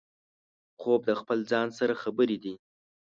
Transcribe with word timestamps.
خوب 0.79 1.01
د 1.09 1.11
خپل 1.21 1.37
ځان 1.51 1.67
سره 1.79 1.93
خبرې 2.03 2.37
دي 2.43 2.53